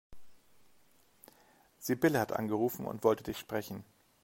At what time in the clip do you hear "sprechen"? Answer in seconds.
3.37-3.85